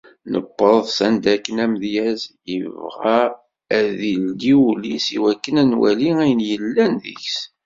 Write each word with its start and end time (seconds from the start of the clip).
Newweḍ 0.31 0.85
s 0.97 0.99
anda 1.07 1.29
akken 1.35 1.57
amedyaz 1.65 2.21
ibɣa 2.57 3.21
ad 3.77 3.85
d-ildi 3.99 4.53
ul-is 4.69 5.07
i 5.17 5.17
wakken 5.23 5.59
ad 5.61 5.67
nwali 5.71 6.09
ayen 6.21 6.41
yellan 6.49 6.93
deg-s. 7.03 7.37